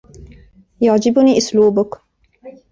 [0.81, 1.97] يعجبني أسلوبك.